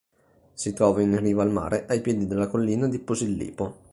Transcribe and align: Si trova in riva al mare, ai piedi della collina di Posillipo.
Si 0.55 0.73
trova 0.73 1.03
in 1.03 1.15
riva 1.19 1.43
al 1.43 1.51
mare, 1.51 1.85
ai 1.87 2.01
piedi 2.01 2.25
della 2.25 2.47
collina 2.47 2.87
di 2.87 2.97
Posillipo. 2.97 3.75